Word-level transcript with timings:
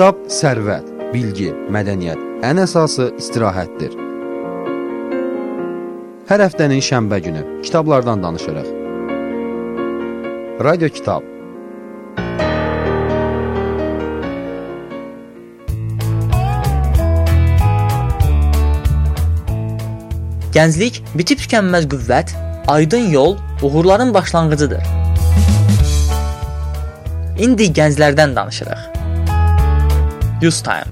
Kitab 0.00 0.20
sərvət, 0.32 0.86
bilgi, 1.12 1.50
mədəniyyət, 1.76 2.20
ən 2.48 2.62
əsası 2.62 3.10
istirahətdir. 3.20 3.92
Hər 6.30 6.40
həftənin 6.40 6.80
şənbə 6.80 7.18
günü 7.20 7.42
kitablardan 7.66 8.22
danışırıq. 8.24 8.70
Radio 10.64 10.88
Kitab 10.88 11.26
Gənclik 20.56 21.02
bitib 21.12 21.42
tükənməz 21.42 21.90
qüvvət, 21.92 22.32
aydın 22.72 23.12
yol, 23.12 23.36
uğurların 23.60 24.14
başlanğıcıdır. 24.16 24.80
İndi 27.36 27.68
gənclərdən 27.76 28.32
danışırıq. 28.40 28.99
Youth 30.40 30.62
Time. 30.64 30.88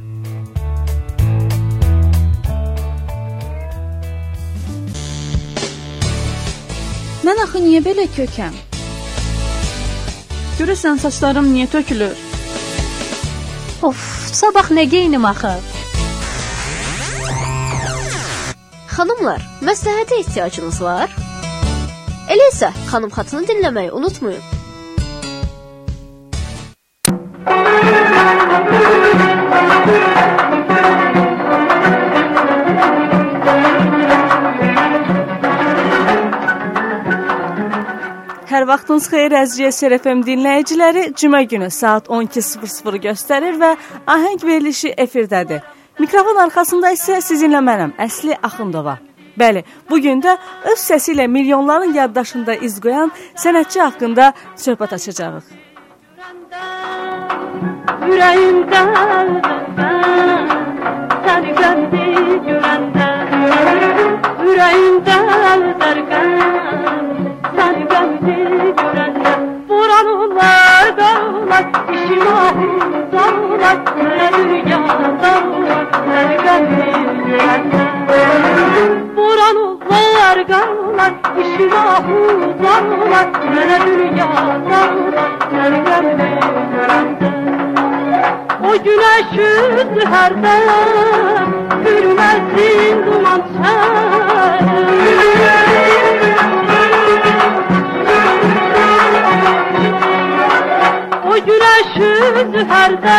Mən 7.24 7.40
axı 7.44 7.62
niyə 7.64 7.80
belə 7.86 8.04
kökəm? 8.12 8.58
Görəsən 10.58 11.00
saçlarım 11.00 11.48
niyə 11.54 11.70
tökülür? 11.72 12.12
Of, 13.88 14.04
sabah 14.42 14.68
nə 14.68 14.84
geyinim 14.92 15.24
axı? 15.32 15.54
Xanımlar, 18.92 19.40
məsləhətə 19.64 20.20
ehtiyacınız 20.26 20.84
var? 20.84 21.16
Elə 22.28 22.52
isə 22.52 22.74
xanım 22.92 23.16
xatını 23.16 23.48
dinləməyi 23.48 23.96
unutmayın. 23.96 24.57
Vaxtınız 38.68 39.06
xeyir 39.12 39.34
əziz 39.42 39.76
SRFM 39.78 40.20
dinləyiciləri. 40.28 41.02
Cümə 41.20 41.42
günü 41.52 41.70
saat 41.70 42.08
12:00 42.08 42.98
göstərir 43.06 43.56
və 43.62 43.70
ahəng 44.14 44.44
verilişi 44.44 44.94
efirdədir. 45.04 45.60
Mikrofon 45.98 46.36
arxasında 46.44 46.92
isə 46.92 47.20
sizinlə 47.28 47.60
mənəm, 47.68 47.92
Əsli 48.06 48.36
Axundova. 48.42 48.98
Bəli, 49.38 49.64
bu 49.90 50.00
gün 50.04 50.20
də 50.22 50.36
öz 50.72 50.78
səsi 50.78 51.14
ilə 51.14 51.26
milyonların 51.36 51.94
yaddaşında 51.94 52.54
iz 52.66 52.80
qoyan 52.84 53.10
sənətçi 53.42 53.80
haqqında 53.80 54.32
söhbət 54.64 54.94
açacağıq. 54.98 55.46
Ürəyimdə 58.12 58.80
səni 61.26 61.52
gördü 61.60 62.04
görəndə 62.48 63.08
Ürəyimdə 64.48 65.20
zərqən 65.82 66.67
dağlar, 80.48 81.12
işim 81.42 81.72
ahuzanlar 81.72 83.26
Mənə 95.18 95.57
Güneş 101.48 101.94
züherde 102.52 103.18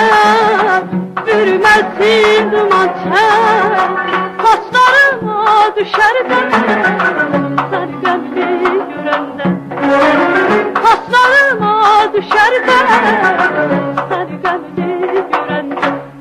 Bürmesin 1.27 2.51
duman 2.51 2.87
çer 2.87 3.89
Saçlarıma 4.43 5.75
düşer 5.75 6.29
de 6.29 6.35
Sen 7.71 7.89
geldi 8.01 8.47
görende 9.03 9.43
Saçlarıma 10.83 12.13
düşer 12.13 12.67
de 12.67 12.77
Sen 14.09 14.27
geldi 14.43 15.25
görende 15.31 15.75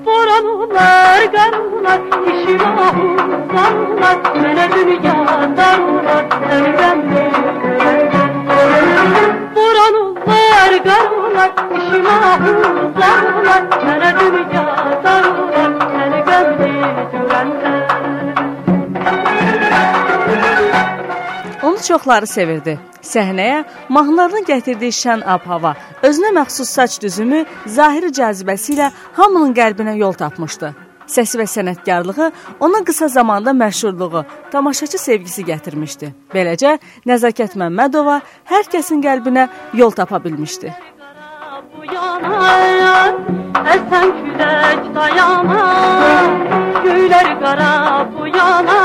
Boran 0.05 0.47
olar 0.47 1.23
gar 1.33 1.59
olar 1.59 2.01
İşim 2.27 2.61
Mene 4.43 4.69
dünyadan 4.73 5.83
olar 5.83 6.27
Sen 6.51 6.65
geldi 6.65 7.31
görende 7.63 8.29
Boran 9.55 9.95
olar 9.95 10.73
Darlar, 11.39 11.53
səni 11.71 12.03
gönlü 12.03 12.51
görenden 12.53 12.95
Boranlar, 12.97 13.71
qarlar, 13.71 13.71
işim 13.77 13.77
ahuzanlar 13.77 13.79
Mənə 13.87 14.11
dünya 14.19 14.63
darlar, 15.05 15.73
səni 15.95 16.21
gönlü 16.29 16.69
görenden 17.13 17.79
Onu 21.63 21.79
çoxları 21.83 22.27
sevirdi. 22.27 22.79
Səhnəyə 23.03 23.65
mahnılarının 23.89 24.45
gətirdiyi 24.51 24.93
şən 24.95 25.23
ab-hava, 25.35 25.75
özünə 26.03 26.31
məxsus 26.41 26.71
saç 26.77 27.01
düzümü, 27.03 27.45
zahiri 27.67 28.11
cazibəsi 28.19 28.73
ilə 28.75 28.91
hamının 29.17 29.55
qəlbinə 29.55 29.95
yol 29.99 30.13
tapmışdı. 30.13 30.75
Səsi 31.07 31.39
və 31.41 31.47
sənətkarlığı 31.55 32.33
ona 32.61 32.85
qısa 32.85 33.09
zamanda 33.09 33.51
məşhurluğu, 33.51 34.25
tamaşaçı 34.51 34.99
sevgisi 34.99 35.45
gətirmişdi. 35.45 36.13
Beləcə 36.35 36.79
Nəzakət 37.07 37.53
Məmmədova 37.63 38.21
hər 38.53 38.65
kəsin 38.75 39.03
qəlbinə 39.07 39.49
yol 39.75 39.91
tapa 39.91 40.25
bilmişdi. 40.25 40.98
Bu 42.19 42.35
yana, 42.35 42.95
əsən 43.75 44.09
külək 44.19 44.87
dayana, 44.95 45.63
göylər 46.85 47.29
qara 47.43 47.73
bu 48.15 48.27
yana, 48.27 48.79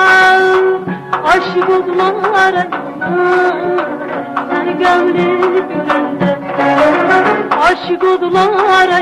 aşık 1.33 1.69
oldular 1.75 2.57
Səni 4.49 4.73
qəmli 4.81 5.25
görəndə 5.71 6.29
Aşık 7.69 8.03
oldular 8.11 8.93
yana 8.93 9.01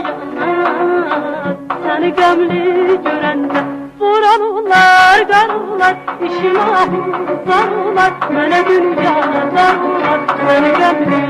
Səni 1.84 2.12
qəmli 2.22 2.62
görəndə 3.08 3.66
Vuranlar, 4.00 5.25
qarlar, 5.34 6.00
işim 6.30 6.58
ahuzarlar 6.84 8.16
Mənə 8.38 8.63
dünya 8.69 9.18
darlar, 9.58 10.25
səni 10.45 10.72
qəmli 10.80 11.22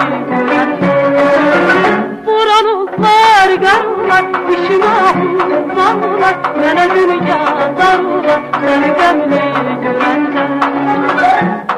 görəndə 2.25 2.91
Vuranlar, 3.01 3.49
qarlar, 3.63 4.25
işim 4.53 4.83
ahuzarlar 4.83 6.35
Mənə 6.61 6.85
dünya 6.93 7.39
darlar, 7.79 8.41
səni 8.61 8.89
qəmli 8.99 9.41
görəndə 9.83 10.45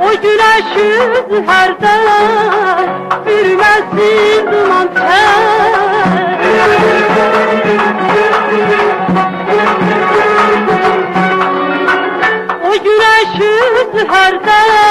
O 0.08 0.10
güneş 0.24 0.70
yüzü 0.78 1.40
herden 1.48 2.90
Sürmesin 3.28 4.52
duman 4.52 4.90
O 12.66 12.72
güneş 12.84 13.32
yüzü 13.40 14.08
herden 14.08 14.83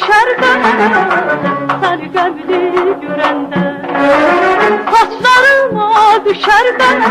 düşerden 0.00 0.62
Sarı 1.82 2.04
gövde 2.04 2.56
görenden 3.00 3.76
Saçlarıma 4.90 6.24
düşerden 6.24 7.02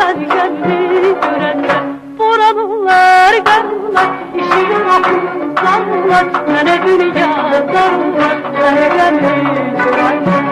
Sarı 0.00 0.18
gövde 0.18 1.12
görenden 1.20 1.84
Buralılar 2.18 3.32
garlar 3.32 4.10
işini 4.36 4.76
akıllarlar 4.92 6.26
Sana 6.46 6.86
dünya 6.86 7.52
darlar 7.52 8.36
Sarı 8.60 8.88
gövde 8.88 9.34
görenden 9.84 10.45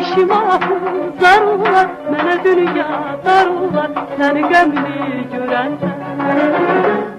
işim 0.00 0.32
ahuzanlar 0.32 1.86
Mənə 2.12 2.34
dünya 2.44 2.86
darlar, 3.24 3.90
səni 4.18 4.42
gönlü 4.52 4.82
görende 5.32 5.90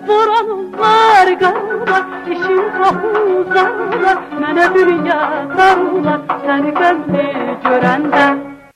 Boranlar 0.07 1.31
qarlar, 1.43 2.05
işim 2.35 2.83
ahuzanlar 2.89 4.17
Mənə 4.43 4.67
dünya 4.75 5.19
darlar, 5.57 6.21
səni 6.45 6.75
gönlü 6.81 7.25
görəndə 7.67 8.27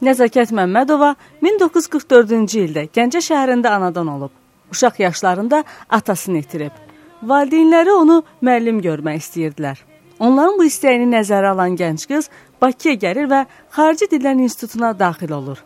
Nəzakət 0.03 0.51
Məmmədova 0.51 1.13
1944-cü 1.45 2.65
ildə 2.67 2.89
Gəncə 2.95 3.21
şəhərində 3.23 3.71
anadan 3.71 4.09
olub. 4.17 4.33
Uşaq 4.71 4.99
yaşlarında 4.99 5.63
atasını 5.89 6.41
itirib. 6.43 6.75
Valideynləri 7.23 7.93
onu 7.95 8.17
müəllim 8.43 8.81
görmək 8.83 9.21
istəyirdilər. 9.23 9.77
Onların 10.19 10.57
bu 10.59 10.67
istəyini 10.67 11.07
nəzərə 11.11 11.53
alan 11.53 11.77
gənc 11.79 12.03
qız 12.09 12.29
Bakıya 12.63 12.93
gəlir 12.95 13.25
və 13.27 13.41
Xarici 13.75 14.07
Dillər 14.07 14.39
İnstitutuna 14.39 14.93
daxil 14.99 15.31
olur. 15.35 15.57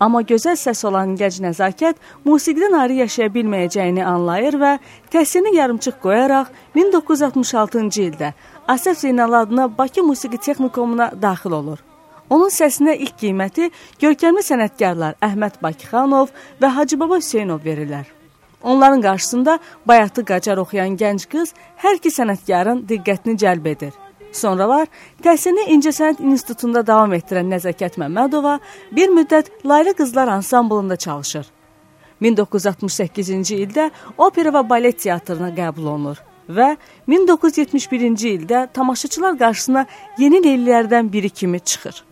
Amma 0.00 0.20
gözəl 0.22 0.54
səs 0.60 0.84
olan 0.86 1.16
gənc 1.18 1.40
nəzakət 1.42 1.98
musiqidən 2.28 2.76
ayrı 2.82 3.00
yaşaya 3.00 3.32
bilməyəcəyini 3.34 4.04
anlayır 4.06 4.58
və 4.60 4.70
təhsilini 5.10 5.56
yarımçıq 5.56 5.96
qoyaraq 6.04 6.52
1966-cı 6.76 8.04
ildə 8.04 8.30
Asəf 8.68 9.02
Zeynal 9.02 9.32
adına 9.40 9.66
Bakı 9.78 10.02
Musiqi 10.02 10.38
Texnikumuna 10.38 11.10
daxil 11.22 11.58
olur. 11.58 11.82
Onun 12.30 12.54
səsinə 12.60 12.94
ilk 12.94 13.18
qiyməti 13.24 13.70
görkəmli 13.98 14.46
sənətkarlar 14.52 15.18
Əhməd 15.18 15.58
Bakıxanov 15.62 16.30
və 16.62 16.74
Hacıbaba 16.78 17.18
Hüseynov 17.18 17.66
verirlər. 17.66 18.06
Onların 18.62 19.02
qarşısında 19.02 19.58
bayatı 19.86 20.24
qacar 20.24 20.62
oxuyan 20.62 20.94
gənc 20.96 21.26
qız 21.26 21.54
hər 21.82 22.02
iki 22.02 22.14
sənətkarın 22.20 22.86
diqqətini 22.86 23.40
cəlb 23.42 23.72
edir. 23.74 24.05
Sonralar 24.32 24.86
təhsilini 25.24 25.68
İncəsənət 25.76 26.22
İnstitutunda 26.24 26.82
davam 26.86 27.12
etdirən 27.16 27.48
Nəzakət 27.52 27.98
Məmmədova 28.00 28.58
bir 28.96 29.12
müddət 29.14 29.50
Layla 29.64 29.92
Qızlar 29.96 30.28
ansamblında 30.28 30.96
çalışır. 30.96 31.46
1968-ci 32.22 33.60
ildə 33.66 33.90
opera 34.16 34.52
və 34.56 34.62
balet 34.68 34.98
teatrına 35.02 35.50
qəbul 35.56 35.90
olunur 35.92 36.22
və 36.48 36.76
1971-ci 37.08 38.34
ildə 38.38 38.66
tamaşaçılar 38.72 39.38
qarşısına 39.38 39.86
yeni 40.18 40.42
leylilərdən 40.46 41.12
biri 41.12 41.30
kimi 41.30 41.60
çıxır. 41.60 42.02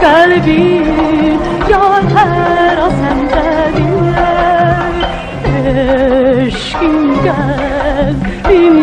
qəlbim, 0.00 0.86
yar 1.68 1.81
hər 2.72 2.80
an 2.80 2.92
səndədir 3.00 3.92
Eşqim, 6.42 6.96
qəlbim, 7.26 8.76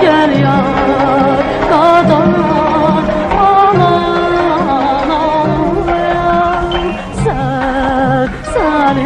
Gel 0.00 0.30
yar 0.40 1.44
kadar 1.70 2.34
aman 3.38 5.10
olmayan 5.10 6.72
Sen, 7.24 8.28
sen 8.54 8.96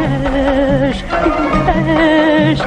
eş, 0.90 1.04
eş 1.90 2.58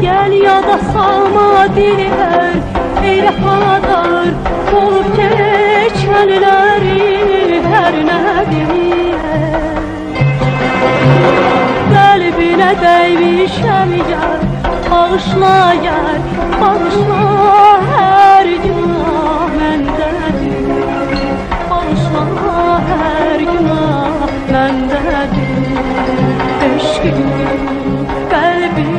Gel 0.00 0.32
ya 0.32 0.62
da 0.62 0.78
salma 0.92 1.76
dili 1.76 2.10
ver 2.18 2.54
Eyle 3.04 3.32
kadar 3.36 4.28
olup 4.76 5.16
her 7.72 7.94
ne 8.06 8.50
bilir 8.50 9.17
Bağışla 14.90 15.74
yar, 15.84 16.18
bağışla 16.60 17.22
hər 17.90 18.48
günah 18.62 19.50
məndədir 19.58 21.18
Bağışla 21.70 22.24
hər 22.90 23.40
günah 23.48 24.22
məndədir 24.52 25.64
Eşqim, 26.68 27.20
qəlbim, 28.32 28.96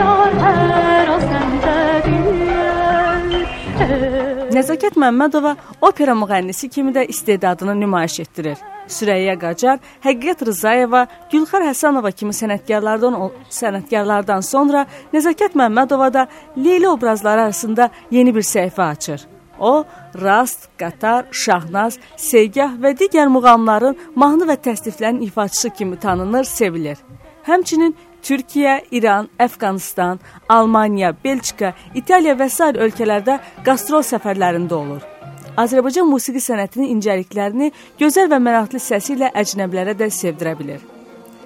yar 0.00 0.32
hər 0.46 1.06
an 1.14 1.22
səndədir 1.28 2.26
Nəzakət 4.56 4.94
Məmmədova 5.04 5.52
opera 5.80 6.14
müğənnisi 6.16 6.66
kimi 6.72 6.92
də 6.96 7.02
istedadını 7.12 7.74
nümayiş 7.80 8.16
etdirir. 8.26 8.71
Sürəyyə 8.88 9.36
Qacar, 9.40 9.78
Həqiqət 10.04 10.44
Rzayeva, 10.48 11.06
Gülxar 11.32 11.64
Həsənova 11.66 12.12
kimi 12.12 12.34
sənətkarlardan 12.36 13.18
sənətkarlardan 13.50 14.42
sonra 14.46 14.86
Nəzakət 15.12 15.54
Məmmədova 15.58 16.12
da 16.12 16.26
Leyli 16.56 16.88
obrazları 16.88 17.48
arasında 17.48 17.90
yeni 18.10 18.34
bir 18.34 18.46
səhifə 18.46 18.88
açır. 18.90 19.26
O, 19.58 19.84
Rast, 20.22 20.68
Qatar, 20.78 21.26
Şahnaz, 21.30 21.98
Seygah 22.16 22.72
və 22.82 22.94
digər 22.98 23.28
muğamların 23.30 23.98
mahnı 24.14 24.48
və 24.48 24.56
təsniflərin 24.66 25.22
ifaçısı 25.22 25.70
kimi 25.70 25.98
tanınır, 26.00 26.44
sevilir. 26.44 26.98
Həmçinin 27.46 27.94
Türkiyə, 28.22 28.80
İran, 28.90 29.28
Əfqanistan, 29.38 30.20
Almaniya, 30.48 31.14
Belçika, 31.24 31.74
İtaliya 31.94 32.34
və 32.38 32.50
sair 32.50 32.78
ölkələrdə 32.86 33.40
qastrol 33.66 34.06
səfərlərində 34.06 34.78
olur. 34.78 35.11
Azərbaycan 35.60 36.08
musiqi 36.08 36.40
sənətinin 36.40 36.94
incəliklərini 36.94 37.68
gözəl 38.00 38.30
və 38.32 38.40
mənalı 38.40 38.80
səsi 38.80 39.18
ilə 39.18 39.28
əcnəbilərə 39.36 39.92
də 39.98 40.08
sevdirə 40.08 40.56
bilir. 40.56 40.91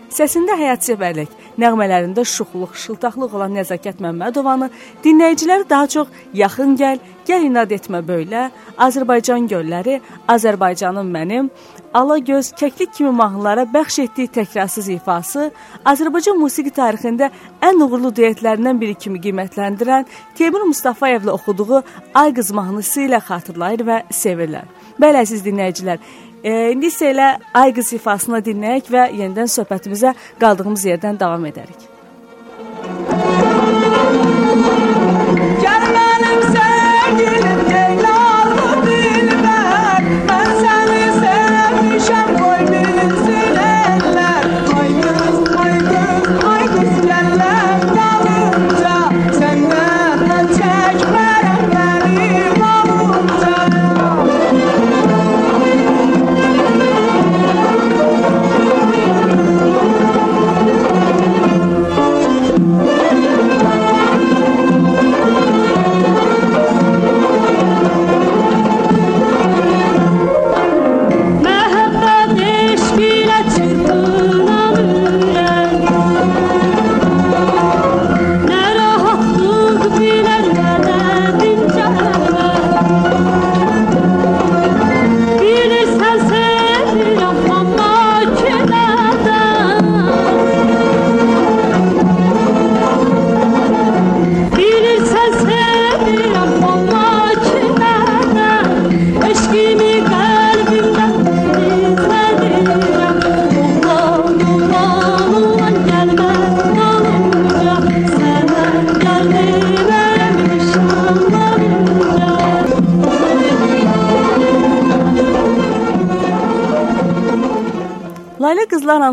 Səsində 0.07 0.55
həyatsevərlik, 0.55 1.33
nəğmələrində 1.59 2.23
şuxluq, 2.23 2.77
şıltaqlıq 2.79 3.33
olan 3.35 3.57
Nəzakət 3.59 3.99
Məmmədovanı 4.05 4.69
dinləyiciləri 5.05 5.67
daha 5.69 5.89
çox 5.91 6.13
Yaxın 6.35 6.77
gəl, 6.79 7.01
Gəl 7.27 7.49
inad 7.49 7.73
etmə 7.75 8.05
böylə, 8.07 8.45
Azərbaycan 8.79 9.49
gölləri, 9.51 9.97
Azərbaycanım 10.31 11.09
mənim, 11.11 11.49
Alagöz, 11.97 12.53
Kəklik 12.55 12.93
kimi 12.95 13.11
mahnılara 13.11 13.65
bəxş 13.73 13.97
etdiyi 14.05 14.31
təkrarsız 14.37 14.91
ifası 14.95 15.49
Azərbaycan 15.91 16.39
musiqi 16.39 16.71
tarixində 16.77 17.33
ən 17.65 17.83
uğurlu 17.83 18.13
duetlərindən 18.15 18.79
biri 18.79 18.95
kimi 18.95 19.19
qiymətləndirən 19.25 20.07
Teymur 20.39 20.69
Mustafayevlə 20.71 21.35
oxuduğu 21.35 21.83
Ay 22.15 22.35
qız 22.37 22.53
mahnısı 22.55 23.09
ilə 23.09 23.19
xatırlayır 23.27 23.87
və 23.89 23.99
sevirlər. 24.13 24.69
Bəli, 25.01 25.23
əziz 25.25 25.43
dinləyicilər, 25.45 25.99
e, 26.43 26.73
indi 26.75 26.91
isə 26.93 27.13
elə 27.15 27.33
Ay 27.57 27.75
qız 27.77 27.93
ifasını 27.99 28.43
dinləyək 28.47 28.91
və 28.93 29.11
yenidən 29.17 29.53
söhbətimizə 29.53 30.15
qaldığımız 30.41 30.89
yerdən 30.93 31.21
davam 31.21 31.47
edərik. 31.53 31.86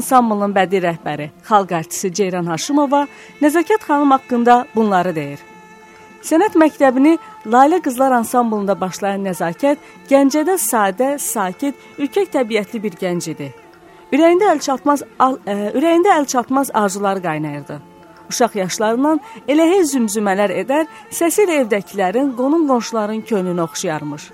Ansamblının 0.04 0.52
bədii 0.52 0.82
rəhbəri, 0.84 1.30
xalq 1.48 1.72
artisti 1.78 2.10
Ceyran 2.12 2.50
Haşimova 2.52 3.06
Nəzakət 3.42 3.86
xanım 3.88 4.12
haqqında 4.12 4.56
bunları 4.76 5.14
deyir. 5.16 5.40
Sənət 6.28 6.58
məktəbini 6.60 7.14
Lalə 7.48 7.80
Qızlar 7.84 8.12
ansamblında 8.12 8.76
başlayan 8.80 9.24
Nəzakət 9.24 9.80
Gəncədə 10.10 10.58
sadə, 10.60 11.14
sakit, 11.20 11.76
ürkək 11.98 12.34
təbiətli 12.36 12.82
bir 12.84 12.98
gənc 13.00 13.30
idi. 13.32 13.48
Ürəyində 14.12 14.50
əl 14.52 14.60
çatmaz 14.66 15.06
al, 15.20 15.38
ə, 15.48 15.72
ürəyində 15.72 16.12
əl 16.18 16.28
çatmaz 16.34 16.72
arzuları 16.74 17.24
qaynayırdı. 17.24 17.80
Uşaq 18.30 18.58
yaşlarından 18.60 19.22
elə 19.48 19.70
hey 19.70 19.86
zümzümələr 19.88 20.52
edər, 20.64 20.90
səsi 21.12 21.46
ilə 21.46 21.62
evdəkilərin, 21.64 22.34
qonum-qonşuların 22.40 23.22
könlünü 23.30 23.64
oxşayarmış. 23.70 24.28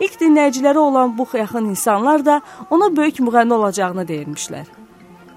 İlk 0.00 0.16
dinləyiciləri 0.22 0.78
olan 0.78 1.18
bu 1.18 1.28
yaxın 1.34 1.68
insanlar 1.74 2.24
da 2.24 2.40
ona 2.70 2.88
böyük 2.96 3.20
müğənni 3.20 3.52
olacağını 3.52 4.08
deyirmişlər. 4.08 4.83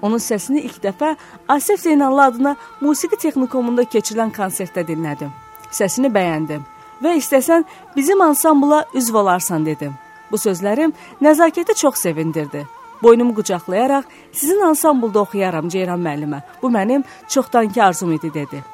Onun 0.02 0.22
səsini 0.22 0.62
ilk 0.68 0.78
dəfə 0.82 1.16
Asif 1.48 1.80
Zeynallı 1.80 2.22
adına 2.22 2.56
musiqi 2.80 3.16
texnikumunda 3.16 3.82
keçirilən 3.82 4.32
konsertdə 4.34 4.86
dinlədim. 4.86 5.30
Səsini 5.70 6.10
bəyəndim 6.14 6.64
və 7.02 7.14
istəsən 7.18 7.64
bizim 7.96 8.20
ansambla 8.20 8.84
üzv 8.94 9.16
olarsan 9.22 9.66
dedim. 9.66 9.94
Bu 10.30 10.38
sözlərim 10.38 10.92
nəzakəti 11.22 11.74
çox 11.74 12.02
sevindirdi. 12.06 12.66
Boynumu 13.02 13.34
qucaqlayaraq 13.34 14.04
sizin 14.32 14.60
ansamblda 14.70 15.20
oxuyaram 15.20 15.68
Ceyran 15.68 16.02
müəllimə. 16.02 16.42
Bu 16.62 16.70
mənim 16.70 17.04
çoxdankı 17.28 17.84
arzum 17.84 18.12
idi 18.12 18.34
dedi. 18.34 18.64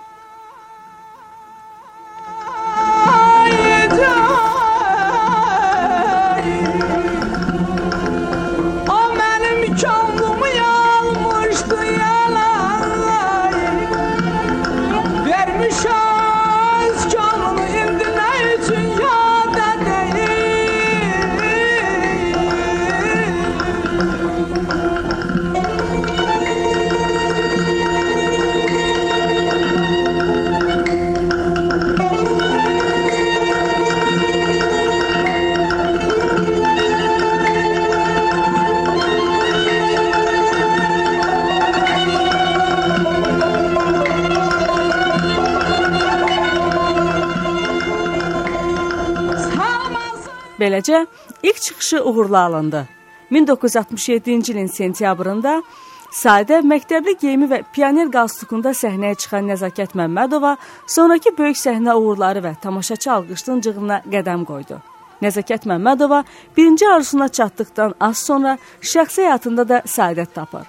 Beləcə 50.75 51.07
ilk 51.43 51.61
çıxışı 51.63 52.05
uğurla 52.05 52.39
alındı. 52.39 52.89
1967-ci 53.33 54.53
ilin 54.53 54.67
sentyabrında 54.67 55.63
sadə 56.11 56.59
məktəbli 56.67 57.15
geyimi 57.21 57.47
və 57.47 57.61
pioner 57.75 58.11
qalstukunda 58.11 58.73
səhnəyə 58.75 59.15
çıxan 59.23 59.47
Nəzakət 59.53 59.95
Məmmədova 59.95 60.57
sonrakı 60.87 61.31
böyük 61.39 61.61
səhnə 61.61 61.95
uğurları 61.95 62.43
və 62.43 62.53
tamaşaçı 62.63 63.13
alqışının 63.13 63.61
cığına 63.61 64.01
qədəm 64.15 64.43
qoydu. 64.51 64.81
Nəzakət 65.23 65.69
Məmmədova 65.71 66.25
birinci 66.57 66.89
arzusuna 66.89 67.29
çatdıqdan 67.29 67.95
az 68.01 68.19
sonra 68.19 68.57
şəxsi 68.81 69.29
həyatında 69.29 69.69
da 69.69 69.81
səadət 69.87 70.35
tapır. 70.35 70.67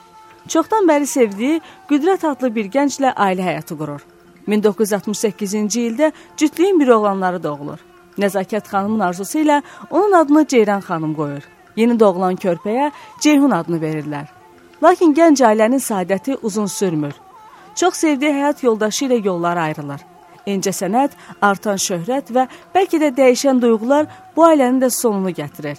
Çoxdan 0.47 0.85
bəri 0.85 1.09
sevdiyi 1.09 1.61
Qüdrət 1.89 2.29
adlı 2.29 2.53
bir 2.55 2.69
gənclə 2.77 3.15
ailə 3.15 3.49
həyatı 3.49 3.77
qurur. 3.81 4.05
1968-ci 4.47 5.89
ildə 5.89 6.11
cütlüyün 6.37 6.79
bir 6.79 6.87
oğlanları 6.87 7.43
doğulur. 7.43 7.94
Nəzakət 8.17 8.69
xanımın 8.71 8.99
arzusu 9.09 9.41
ilə 9.43 9.61
onun 9.89 10.11
adını 10.21 10.47
Ceyran 10.47 10.81
xanım 10.81 11.13
qoyur. 11.15 11.43
Yeni 11.75 11.99
doğulan 11.99 12.35
körpəyə 12.35 12.91
Ceyhun 13.21 13.51
adını 13.51 13.81
verirlər. 13.81 14.27
Lakin 14.83 15.13
gənc 15.13 15.43
ailənin 15.43 15.83
saadəti 15.83 16.37
uzun 16.41 16.65
sürmür. 16.65 17.13
Çox 17.75 17.95
sevdiyi 17.95 18.31
həyat 18.31 18.63
yoldaşı 18.63 19.05
ilə 19.05 19.19
yolları 19.25 19.59
ayrılır. 19.59 20.01
İncə 20.47 20.71
sənət, 20.71 21.11
artan 21.41 21.79
şöhrət 21.81 22.31
və 22.31 22.47
bəlkə 22.75 23.01
də 23.01 23.11
dəyişən 23.17 23.59
duyğular 23.61 24.07
bu 24.35 24.45
ailənin 24.45 24.79
də 24.83 24.89
sonunu 24.89 25.33
gətirir. 25.35 25.77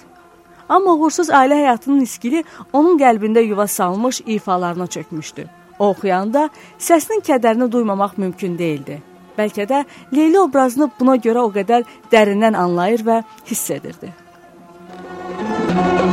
Amma 0.69 0.93
uğursuz 0.95 1.31
ailə 1.31 1.61
həyatının 1.62 2.02
iskili 2.02 2.45
onun 2.73 2.99
qəlbində 2.99 3.45
yuva 3.47 3.66
salmış 3.66 4.21
ifalarına 4.26 4.87
çökmüşdü. 4.87 5.47
O 5.78 5.88
oxuyanda 5.93 6.49
səsinin 6.78 7.23
kədərini 7.23 7.73
duymamaq 7.73 8.16
mümkün 8.16 8.59
değildi. 8.59 9.02
Bəlkə 9.38 9.69
də 9.69 9.85
Leyli 10.16 10.40
obrazını 10.40 10.90
buna 11.00 11.16
görə 11.16 11.45
o 11.45 11.52
qədər 11.52 11.85
dərindən 12.12 12.57
anlayır 12.57 13.05
və 13.07 13.23
hiss 13.50 13.71
edirdi. 13.71 14.12
Gel 15.76 16.05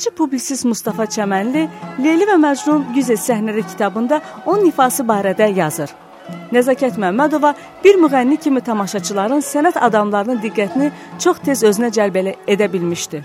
Yazıcı 0.00 0.16
publisist 0.16 0.64
Mustafa 0.64 1.04
Çəmənli 1.04 1.66
Leyli 2.00 2.24
və 2.24 2.38
Məcnun 2.40 2.86
Güzel 2.94 3.18
səhnədə 3.20 3.60
kitabında 3.68 4.22
onun 4.46 4.64
ifası 4.64 5.04
barədə 5.04 5.50
yazır. 5.52 5.90
Nəzakət 6.56 6.96
Məmmədova 6.96 7.50
bir 7.84 7.98
müğənni 8.00 8.38
kimi 8.40 8.62
tamaşaçıların 8.64 9.44
sənət 9.44 9.76
adamlarının 9.76 10.40
diqqətini 10.40 10.88
çox 11.20 11.42
tez 11.44 11.64
özünə 11.68 11.90
cəlb 11.92 12.16
edə 12.48 12.72
bilmişdi. 12.72 13.20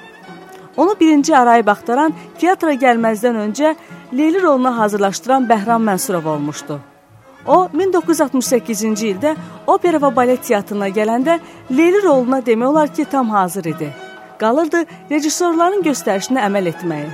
Onu 0.77 0.99
birinci 0.99 1.37
arayı 1.37 1.65
baxdıran 1.65 2.11
teatra 2.41 2.73
gəlməzdən 2.73 3.39
öncə 3.45 3.75
Leyli 4.13 4.41
roluna 4.43 4.77
hazırlaşdıran 4.77 5.47
Bəhram 5.47 5.87
Mənsurov 5.87 6.27
olmuşdu. 6.27 6.79
O 7.47 7.69
1968-ci 7.71 9.13
ildə 9.13 9.37
opera 9.67 10.03
və 10.03 10.11
balet 10.15 10.43
teatrına 10.43 10.89
gələndə 10.89 11.39
Leyli 11.71 12.03
roluna 12.03 12.41
demək 12.45 12.67
olar 12.67 12.93
ki, 12.93 13.05
tam 13.05 13.29
hazır 13.29 13.65
idi. 13.65 13.93
Qalırdı 14.39 14.83
rejissorların 15.11 15.83
göstərişinə 15.85 16.41
əməl 16.49 16.71
etməyi. 16.73 17.07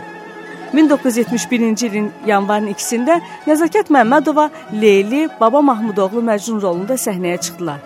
1971-ci 0.74 1.88
ilin 1.90 2.08
yanvarın 2.26 2.72
2-sində 2.72 3.20
Nəzakət 3.48 3.92
Məmmədova 3.92 4.48
Leyli, 4.74 5.28
Baba 5.40 5.62
Mahmudoğlu 5.62 6.24
Məcnun 6.24 6.62
rolunda 6.64 6.96
səhnəyə 6.96 7.42
çıxdılar. 7.44 7.82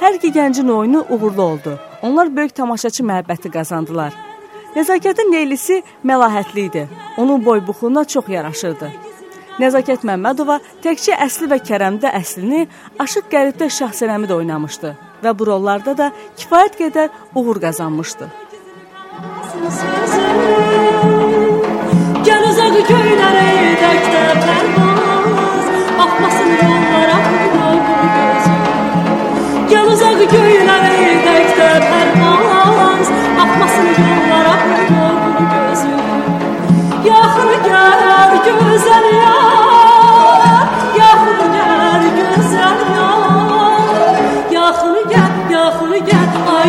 Hər 0.00 0.16
iki 0.16 0.32
gəncin 0.32 0.72
oyunu 0.72 1.04
uğurlu 1.10 1.42
oldu. 1.42 1.76
Onlar 2.02 2.32
böyük 2.36 2.54
tamaşaçı 2.56 3.04
məhəbbəti 3.04 3.52
qazandılar. 3.52 4.16
Nəzakətin 4.74 5.32
Leylisi 5.32 5.82
məlahətli 6.04 6.66
idi. 6.70 6.88
Onun 7.16 7.44
boy-buxununa 7.44 8.04
çox 8.04 8.28
yaraşırdı. 8.28 8.90
Nəzakət 9.60 10.06
Məmmədova 10.08 10.58
təkcə 10.82 11.18
Əsli 11.20 11.50
və 11.52 11.60
Kərəmdə 11.60 12.10
əslini, 12.16 12.66
Aşıq 12.98 13.28
Qəribdə 13.32 13.68
Şahsənəmi 13.68 14.30
də 14.30 14.40
oynamışdı 14.40 14.96
və 15.20 15.34
bu 15.36 15.46
rollarda 15.50 15.96
da 15.96 16.12
kifayət 16.40 16.78
qədər 16.80 17.10
uğur 17.34 17.60
qazanmışdı. 17.60 18.30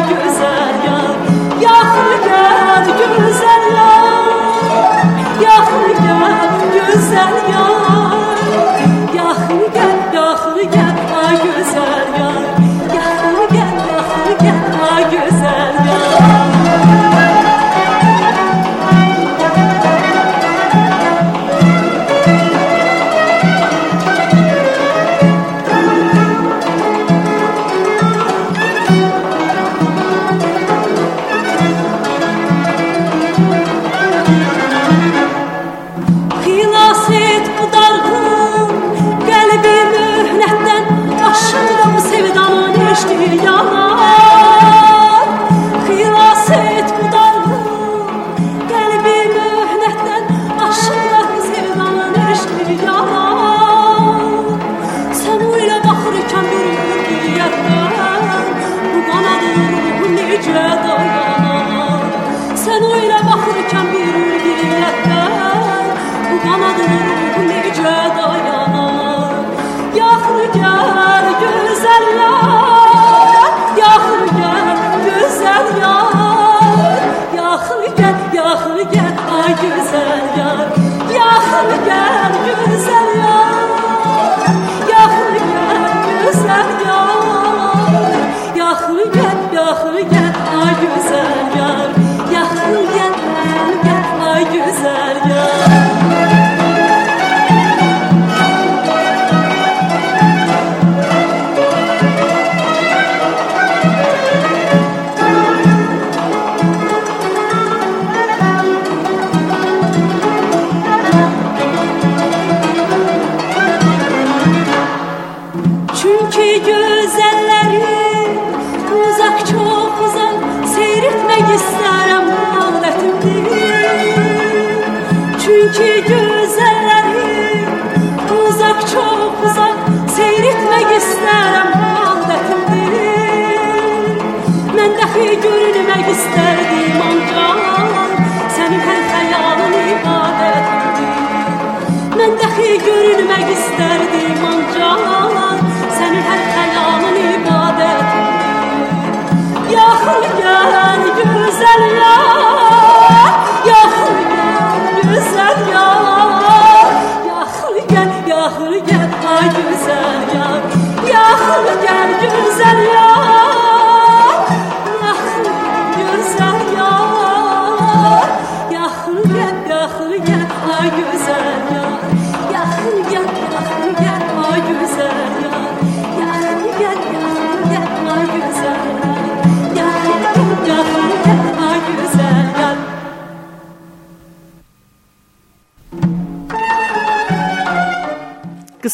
Güzel 0.10 0.61
güzel 2.88 3.76
yar 3.76 4.04
Yaxın 5.42 6.04
gel 6.04 6.94
güzel 6.94 7.34
yar 7.52 8.01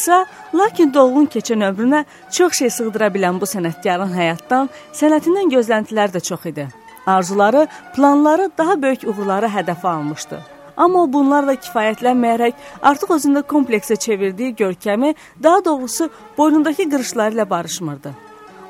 Qısa, 0.07 0.25
lakin 0.55 0.93
dolğun 0.93 1.25
keçən 1.27 1.65
ömrünə 1.67 2.05
çox 2.31 2.53
şey 2.61 2.69
sığdıra 2.71 3.09
bilən 3.11 3.41
bu 3.41 3.47
sənətkarın 3.51 4.13
həyatdan, 4.15 4.69
sənətindən 4.95 5.49
gözləntilər 5.51 6.13
də 6.13 6.21
çox 6.23 6.45
idi. 6.47 6.67
Arzuları, 7.05 7.65
planları 7.95 8.45
daha 8.57 8.77
böyük 8.81 9.03
uğurları 9.03 9.49
hədəfə 9.51 9.87
almışdı. 9.89 10.39
Amma 10.77 11.01
bunlarla 11.13 11.57
kifayətlənməyərək 11.65 12.53
artıq 12.91 13.11
özündə 13.17 13.43
kompleksə 13.51 13.99
çevirdiyi 14.05 14.55
görkəmi, 14.55 15.11
daha 15.43 15.65
doğrusu 15.65 16.09
boynundakı 16.37 16.87
qırışları 16.89 17.35
ilə 17.35 17.49
barışmırdı. 17.49 18.15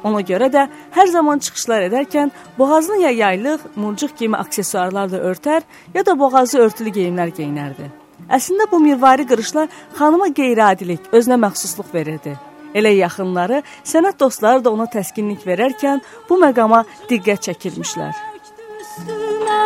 Ona 0.04 0.26
görə 0.32 0.50
də 0.58 0.66
hər 0.98 1.14
zaman 1.14 1.38
çıxışlar 1.38 1.86
edərkən 1.92 2.34
boğazını 2.58 2.98
ya 3.04 3.14
yaylıq, 3.22 3.70
murcuq 3.76 4.18
kimi 4.18 4.42
aksesuarlarla 4.42 5.22
örtər, 5.30 5.62
ya 5.94 6.06
da 6.06 6.20
boğazı 6.20 6.66
örtülü 6.66 6.98
geyimlər 6.98 7.38
geyinərdi. 7.38 7.94
Əslində 8.28 8.68
bu 8.72 8.80
mirvari 8.84 9.24
qırışlar 9.28 9.70
xanıma 9.98 10.28
qeyri-adilik, 10.36 11.12
özünə 11.16 11.38
məxsusluq 11.40 11.94
verirdi. 11.94 12.36
Elə 12.76 12.92
yaxınları, 12.98 13.62
sənət 13.88 14.20
dostları 14.20 14.64
da 14.64 14.74
ona 14.76 14.88
təskinlik 14.92 15.46
verərkən 15.48 16.02
bu 16.30 16.40
məqama 16.42 16.84
diqqət 17.10 17.48
çəkirmişlər. 17.48 18.20
Üstüne 18.82 19.62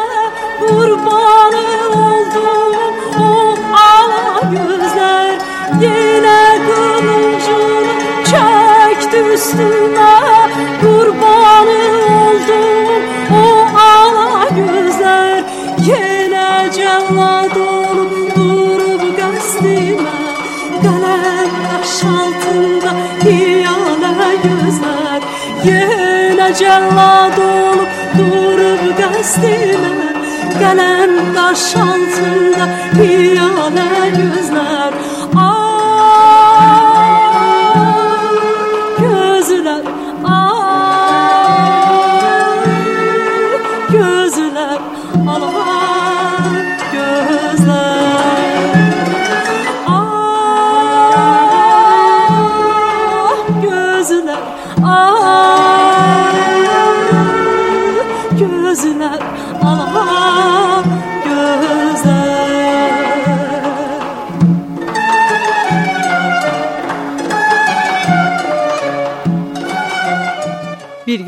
kurbanı 0.60 1.66
oldum 2.04 2.96
o 3.22 3.32
ala 3.82 4.52
gözler 4.52 5.40
Yine 5.82 6.60
kılıncını 6.68 7.94
çekti 8.26 9.18
üstüme 9.18 10.18
Kurbanı 10.82 12.01
altında 22.04 22.92
hiyale 23.24 24.36
gözler 24.44 25.22
Yine 25.64 26.54
cellad 26.56 27.38
olup 27.38 27.90
durur 28.18 28.98
gazdime 28.98 30.12
Gelen 30.60 31.10
taş 31.36 31.76
altında 31.76 32.68
hiyale 32.96 34.10
gözler 34.10 34.94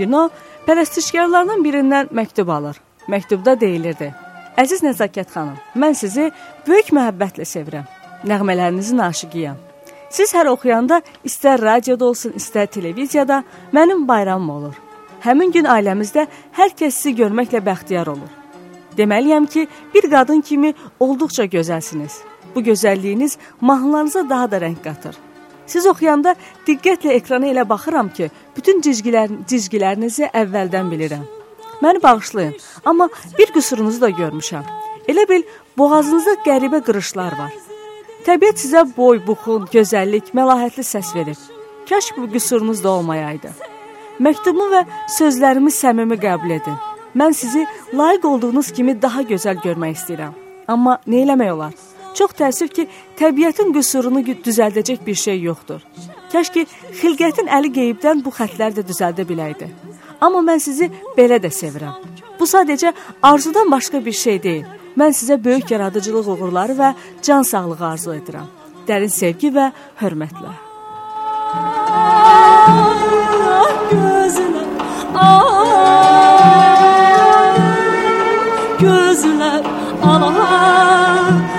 Bir 0.03 0.07
gün 0.07 0.17
o 0.19 0.29
pərəstişkarlarının 0.67 1.61
birindən 1.63 2.09
məktub 2.11 2.49
alır. 2.51 2.75
Məktubda 3.07 3.53
deyilirdi: 3.59 4.09
Əziz 4.59 4.83
Nəzakət 4.83 5.31
xanım, 5.31 5.55
mən 5.79 5.95
sizi 5.95 6.25
böyük 6.67 6.89
məhəbbətlə 6.97 7.47
sevirəm. 7.47 7.85
Nəğmələrinizin 8.27 8.99
aşiqiyəm. 8.99 9.55
Siz 10.11 10.35
hər 10.35 10.51
oxuyanda 10.51 10.99
istər 11.23 11.63
radioda 11.63 12.09
olsun, 12.11 12.35
istər 12.35 12.67
televiziyada 12.67 13.43
mənim 13.71 14.03
bayramım 14.07 14.49
olur. 14.57 14.75
Həmin 15.23 15.55
gün 15.55 15.71
ailəmizdə 15.71 16.27
hər 16.59 16.75
kəs 16.75 16.99
sizi 16.99 17.15
görməklə 17.23 17.63
bəxtiyar 17.63 18.11
olur. 18.11 18.31
Deməliyəm 18.99 19.47
ki, 19.47 19.67
bir 19.95 20.11
qadın 20.11 20.41
kimi 20.41 20.73
olduqca 20.99 21.47
gözəlsiniz. 21.47 22.19
Bu 22.55 22.61
gözəlliyiniz 22.61 23.37
mahnılarınıza 23.61 24.29
daha 24.29 24.51
da 24.51 24.65
rəng 24.67 24.81
qatır. 24.83 25.15
Siz 25.67 25.87
oxuyanda 25.87 26.35
diqqətlə 26.67 27.15
ekrana 27.19 27.47
elə 27.51 27.63
baxıram 27.69 28.09
ki, 28.13 28.29
bütün 28.55 28.81
cizgilər, 28.85 29.31
cizgilərinizi 29.49 30.29
əvvəldən 30.33 30.91
bilirəm. 30.91 31.25
Məni 31.83 32.03
bağışlayın, 32.03 32.55
amma 32.85 33.09
bir 33.37 33.51
qüsurunuzu 33.55 34.01
da 34.01 34.09
görmüşəm. 34.09 34.63
Elə 35.07 35.27
bil 35.29 35.43
boğazınızda 35.77 36.35
qəribə 36.45 36.83
qırışlar 36.87 37.37
var. 37.39 37.53
Təbiət 38.27 38.61
sizə 38.63 38.85
boy, 38.97 39.19
buxun, 39.27 39.67
gözəllik, 39.71 40.31
məlahətli 40.37 40.83
səs 40.87 41.11
verir. 41.15 41.39
Kaş 41.89 42.11
bu 42.17 42.29
qüsurunuz 42.31 42.83
da 42.83 42.89
olmayaydı. 42.89 43.51
Məktubumu 44.19 44.69
və 44.71 44.83
sözlərimi 45.17 45.71
səmimi 45.73 46.19
qəbul 46.21 46.55
edin. 46.59 46.77
Mən 47.19 47.33
sizi 47.33 47.65
layiq 47.93 48.25
olduğunuz 48.25 48.71
kimi 48.71 48.95
daha 49.01 49.21
gözəl 49.21 49.59
görmək 49.65 49.97
istəyirəm. 49.99 50.37
Amma 50.67 50.99
nə 51.07 51.25
eləmək 51.25 51.51
olar? 51.53 51.73
Çox 52.13 52.35
təəssüf 52.37 52.69
ki, 52.73 52.87
təbiətin 53.17 53.73
qüsurunu 53.73 54.21
düzəldəcək 54.45 55.05
bir 55.05 55.17
şey 55.25 55.41
yoxdur. 55.49 55.81
Kəş 56.33 56.49
ki, 56.53 56.65
xilqətin 57.01 57.49
əli 57.57 57.69
qeybdən 57.73 58.21
bu 58.25 58.29
xətləri 58.33 58.77
də 58.79 58.83
düzəldə 58.89 59.25
biləydi. 59.29 59.69
Amma 60.21 60.41
mən 60.45 60.59
sizi 60.61 60.89
belə 61.17 61.37
də 61.41 61.49
sevirəm. 61.51 61.95
Bu 62.39 62.45
sadəcə 62.49 62.93
arzudan 63.21 63.71
başqa 63.71 64.05
bir 64.05 64.15
şey 64.25 64.43
deyil. 64.43 64.65
Mən 64.97 65.11
sizə 65.17 65.43
böyük 65.43 65.71
yaradıcılıq 65.71 66.27
uğurları 66.33 66.73
və 66.77 66.93
can 67.21 67.41
sağlığı 67.41 67.85
arzu 67.87 68.11
edirəm. 68.13 68.47
Dərin 68.87 69.09
sevgi 69.09 69.49
və 69.53 69.71
hörmətlə. 70.01 70.53
Ah 71.95 73.69
gözler 73.91 74.67
Ah 75.15 75.63
gözler 78.79 79.63
Ah 80.03 81.52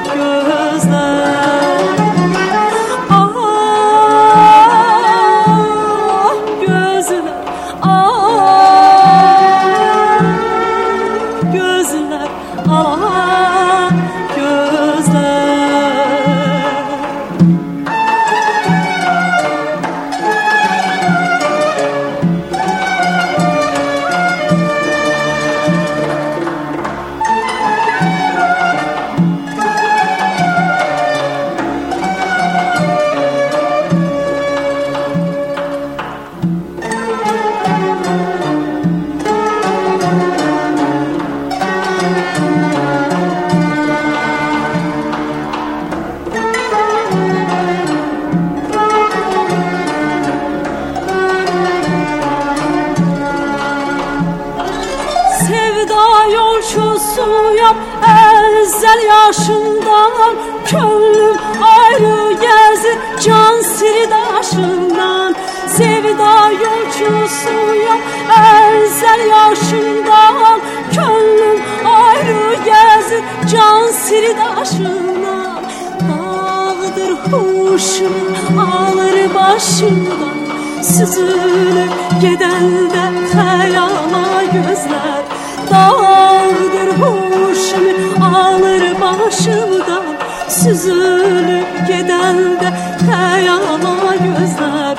啊 12.63 13.34
sırdaşına 74.15 75.63
Dağdır 76.09 77.11
huşum 77.11 78.15
alır 78.59 79.35
başından 79.35 80.35
Süzülüp 80.83 81.93
gedende 82.21 83.35
hayala 83.35 84.45
gözler. 84.53 85.23
Dağdır 85.71 86.89
huşum 87.01 88.23
alır 88.23 89.01
başından 89.01 90.05
Süzülüp 90.49 91.89
gedende 91.89 92.73
hayala 93.11 94.15
gözler. 94.17 94.97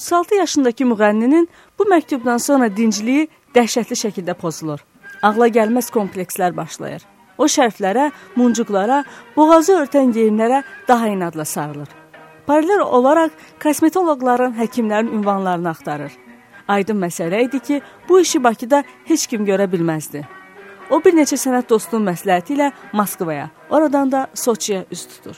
36 0.00 0.34
yaşındakı 0.34 0.84
müğənninin 0.84 1.48
bu 1.78 1.84
məktubdan 1.84 2.38
sonra 2.38 2.76
dincliyi 2.76 3.28
dəhşətli 3.54 3.96
şəkildə 4.02 4.34
pozulur. 4.34 4.80
ağla 5.22 5.48
gəlməz 5.48 5.90
komplekslər 5.92 6.56
başlayır. 6.56 7.02
O 7.38 7.44
şərflərə, 7.44 8.10
muncuqlara, 8.36 9.04
boğazı 9.36 9.72
örtən 9.82 10.12
geyimlərə 10.16 10.62
daha 10.88 11.08
inadla 11.08 11.44
sarılır. 11.44 11.88
Paralel 12.46 12.80
olaraq 12.80 13.30
kosmetoloqların, 13.62 14.56
həkimlərin 14.56 15.12
ünvanlarını 15.18 15.68
axtarır. 15.68 16.12
Aydın 16.68 16.96
məsələ 16.96 17.44
idi 17.44 17.60
ki, 17.60 17.82
bu 18.08 18.20
işi 18.20 18.44
Bakıda 18.44 18.82
heç 19.04 19.26
kim 19.26 19.44
görə 19.44 19.68
bilməzdi. 19.72 20.24
O 20.90 21.04
bir 21.04 21.12
neçə 21.12 21.36
sənət 21.36 21.68
dostunun 21.68 22.08
məsləhəti 22.08 22.56
ilə 22.56 22.72
Moskvaya, 22.92 23.50
oradan 23.70 24.12
da 24.12 24.26
Soçiyə 24.34 24.84
üz 24.90 25.06
tutur. 25.12 25.36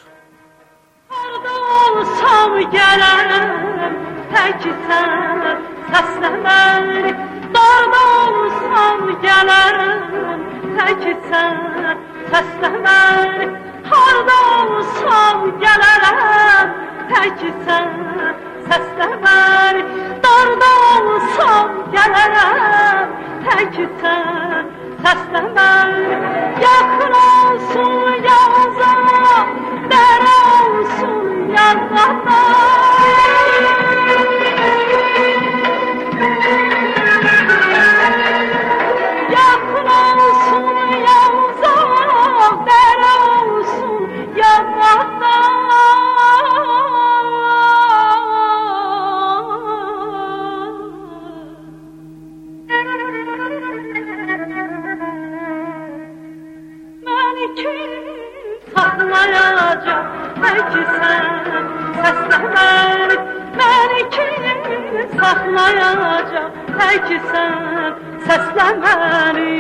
Harda 1.09 1.59
olsam 1.83 2.59
gələrəm 2.79 4.12
her 4.33 4.53
kitap 4.63 5.59
seslenir 5.93 7.17
Darda 7.55 8.03
olsam 8.21 9.01
gelirim 9.25 10.41
her 10.77 10.93
kitap 11.03 11.99
seslenir 12.31 13.51
Harda 13.91 14.39
olsam 14.57 15.39
gelirim 15.65 16.69
her 17.13 17.29
kitap 17.41 18.37
seslenir 18.69 19.77
Darda 20.25 20.71
olsam 20.93 21.69
gelirim 21.95 23.09
her 23.49 23.65
kitap 23.77 24.65
seslenir 25.05 26.23
Yakın 26.65 27.13
olsun 27.13 28.13
yaza, 28.29 28.93
dere 29.91 30.37
olsun 30.55 31.49
yanana 31.57 33.02
Bəlkə 67.13 67.29
sən 67.29 67.97
səsləməni 68.27 69.53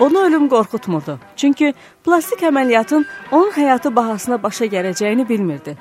Onu 0.00 0.22
ölüm 0.26 0.48
qorxutmurdu. 0.48 1.18
Çünki 1.36 1.74
plastik 2.04 2.42
əməliyyatın 2.42 3.06
onun 3.32 3.52
həyatı 3.52 3.96
bahasına 3.96 4.42
başa 4.42 4.64
gələcəyini 4.64 5.28
bilmirdi. 5.28 5.76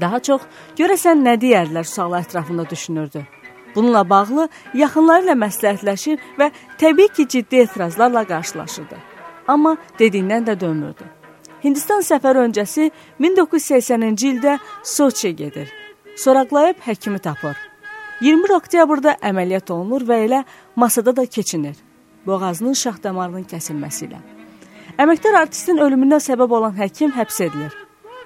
Daha 0.00 0.20
çox 0.20 0.46
görəsən 0.76 1.24
nə 1.24 1.36
deyərlər 1.40 1.84
sualı 1.84 2.20
ətrafında 2.20 2.70
düşünürdü. 2.70 3.24
Bununla 3.74 4.04
bağlı 4.10 4.48
yaxınları 4.74 5.28
ilə 5.28 5.36
məsləhətləşir 5.44 6.18
və 6.38 6.50
təbii 6.78 7.08
ki, 7.08 7.28
ciddi 7.28 7.56
etirazlarla 7.64 8.24
qarşılaşırdı. 8.24 8.96
Amma 9.48 9.76
dediyindən 9.98 10.48
də 10.48 10.60
dönmürdü. 10.60 11.04
Hindistan 11.64 12.00
səfəri 12.00 12.48
öncəsi 12.48 12.90
1980-ci 13.20 14.32
ildə 14.34 14.58
Soçiyə 14.82 15.36
gedir. 15.36 15.79
Soraqlayıb 16.16 16.78
həkimi 16.86 17.18
tapır. 17.18 17.56
21 18.20 18.50
oktyabrda 18.56 19.14
əməliyyat 19.24 19.70
olunur 19.72 20.02
və 20.04 20.18
elə 20.26 20.42
masada 20.76 21.16
da 21.16 21.26
keçinir. 21.26 21.76
Boğazının 22.26 22.76
şax 22.76 23.02
damarının 23.02 23.46
kəsilməsi 23.48 24.08
ilə. 24.08 24.18
Əməkdar 25.00 25.38
artistin 25.40 25.80
ölümünə 25.80 26.18
səbəb 26.20 26.52
olan 26.58 26.76
həkim 26.76 27.14
həbs 27.16 27.40
edilir. 27.46 27.72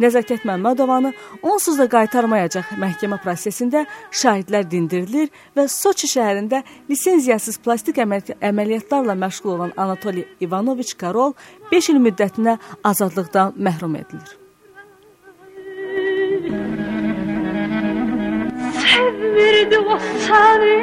Nəzakət 0.03 0.43
Məmmədovanı 0.49 1.13
onsuz 1.47 1.79
da 1.79 1.87
qaytarmayacaq 1.87 2.75
məhkəmə 2.83 3.21
prosesində 3.23 3.85
şahidlər 4.11 4.67
dindirilir 4.71 5.31
və 5.55 5.69
Soçi 5.71 6.11
şəhərində 6.11 6.65
lisenziyasız 6.91 7.61
plastik 7.63 8.03
əməl 8.03 8.35
əməliyyatlarla 8.41 9.15
məşğul 9.23 9.55
olan 9.55 9.77
Anatoli 9.77 10.27
Ivanoviç 10.43 10.97
Karol 10.99 11.37
5 11.71 11.93
il 11.95 12.03
müddətinə 12.09 12.59
azadlıqdan 12.83 13.55
məhrum 13.55 13.95
edilir. 14.01 14.44
Sevmirdi 18.95 19.79
o 19.79 19.97
səni 20.25 20.77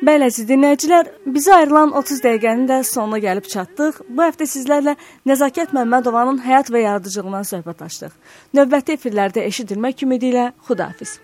Bəli, 0.08 0.24
əziz 0.30 0.46
dinləyicilər, 0.48 1.08
bizə 1.34 1.50
ayrılan 1.52 1.90
30 1.98 2.22
dəqiqənin 2.24 2.62
də 2.70 2.78
sonuna 2.88 3.18
gəlib 3.20 3.44
çatdıq. 3.52 3.98
Bu 4.08 4.24
həftə 4.24 4.46
sizlərlə 4.48 4.94
Nəzakət 5.28 5.74
Məmmədovanın 5.76 6.40
həyat 6.46 6.72
və 6.72 6.86
yaradıcılığından 6.86 7.44
söhbət 7.50 7.84
açdıq. 7.90 8.16
Növbəti 8.56 8.96
efirlərdə 8.96 9.44
eşidilmək 9.50 10.06
ümidi 10.08 10.32
ilə 10.32 10.46
Xudahafiz. 10.64 11.18